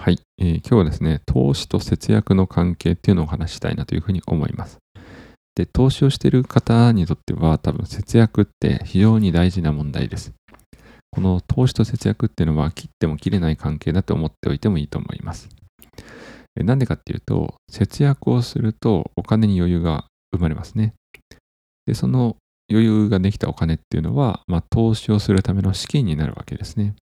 [0.00, 4.78] はい、えー今日はですね、投資と節約の関係っていうのをお話ししたいなというふうに思います。
[5.54, 10.32] で、投資をしている方にとっては多分節約って非常に大事な問題です。
[11.10, 15.50] この投資と節約っていうのは切っても切れない関係だと思っておいてもいいと思います。
[16.56, 20.94] なんでかっていうと、節約をするとお金に余裕が生まれますね。
[21.84, 22.38] で、その
[22.70, 26.94] 余裕ができたお金っていうのは、まあ、投資をするための資金になるわけですね。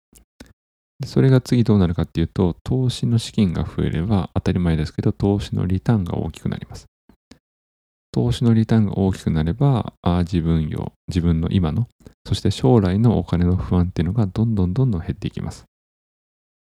[1.04, 6.86] それが次どうなるかっていうと、投資の資金が増えれば当たり前ですけど、投資のリターンが大きくなります。
[8.10, 11.86] 投資のリターンが大きくなれば、あ自分よ、自分の今の、
[12.26, 15.64] そして将来のお金の不安っていうのがどんどんどんどん減っていきます。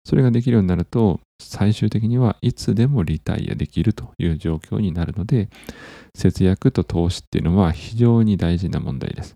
[0.05, 5.49] それができるようになると、最終的にはいつでもリタイアできるという状況になるので、
[6.15, 9.35] 節約と投資っていうのは非常に大事な問題です。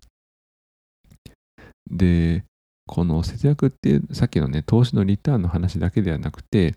[1.89, 2.43] で、
[2.93, 6.75] この節約っていうさっきのね投資のリターンの話だけではなくて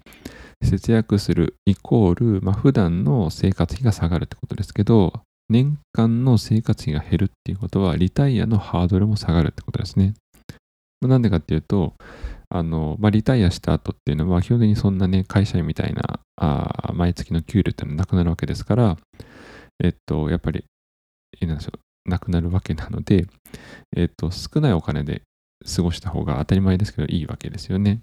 [0.64, 5.12] 節約するイコール、まあ、普段の生活費が下がるってことですけど
[5.50, 10.14] 年間の生活費が減るっていうことはリタイアのハードルも下がるってことですね。
[11.02, 11.92] なんでかっていうと
[12.48, 18.96] あの、まあ、リタイアした後っていうのは基本的にそんなね会社員みたいなあ毎月の給料っていうのはなくなるわけですから
[19.84, 20.64] えっとやっぱり
[21.42, 23.26] なんでしょうなくなるわけなので、
[23.94, 25.22] えっと、少ないお金で
[25.64, 28.00] 過ごした方が当たり前ですけどいいわけですよね。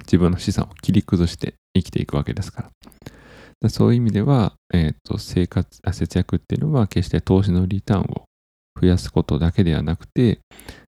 [0.00, 2.70] 自分の資産を切り崩して生きていくわけですか
[3.62, 3.68] ら。
[3.68, 8.24] そういう意味では、えーと、生活あ節約っていうのは決して投資のリターンを
[8.80, 10.40] 増やすことだけではなくて、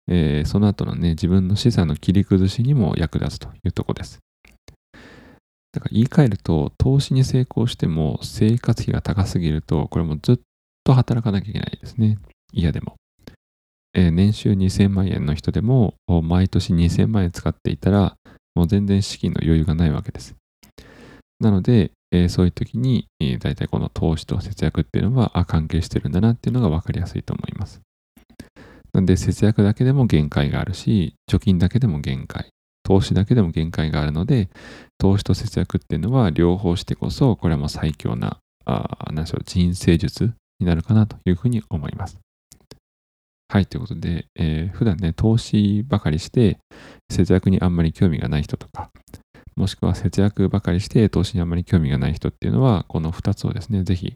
[0.08, 4.20] えー、その後のね、自分の資産の切り崩しにも役立つというとこです。
[5.74, 10.40] だから言い換えると、投資に成功しても生活費が高すぎると、これもずっ
[10.86, 12.20] と働かなきゃいけないですね。
[12.54, 12.96] 嫌でも。
[13.94, 18.16] えー、年収2000万円の人でも毎年2000万円使っていたら
[18.56, 20.36] もう全然資金の余裕がないわけです。
[21.40, 27.82] なので、えー、そういう時に、えー、大体この投資と節約っていうのは関係してるんだなっていうのが分かりやすいと思います。
[28.94, 32.50] なんで節約だけでも限界があるし貯金だけでも限界
[32.84, 34.50] 投資だけでも限界があるので
[34.98, 42.20] 投資と節約っていうのは両方してこそこれはもう最強なあ何でしょう人生術になるかなというふうに思います。
[43.52, 46.58] はい、ということで、えー、普段ね、投資ばかりして、
[47.12, 48.92] 節約にあんまり興味がない人とか、
[49.58, 54.16] もしくは節約ばかりして投資にあんまり興味がない人っていうのは、この2つをですね、ぜひ、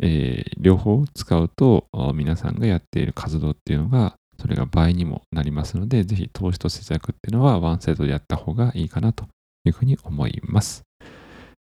[0.00, 9.24] えー、両方使うと、皆さんがやっている活動っていうのが、それが倍にもなりますので、ぜひ投資と節約っていうのはワンセットでやった方がいいかなと
[9.64, 10.84] いうふうに思います。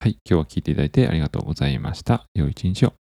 [0.01, 2.25] はい、今日は聞いていただいてありがとうございました。
[2.35, 3.00] 良い一日を。